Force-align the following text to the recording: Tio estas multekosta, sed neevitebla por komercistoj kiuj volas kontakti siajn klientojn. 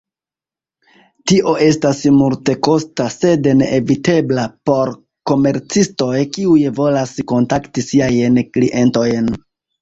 Tio 1.31 1.51
estas 1.65 1.99
multekosta, 2.21 3.05
sed 3.15 3.49
neevitebla 3.59 4.45
por 4.71 4.93
komercistoj 5.33 6.15
kiuj 6.39 6.65
volas 6.81 7.15
kontakti 7.35 7.85
siajn 7.91 8.41
klientojn. 8.59 9.31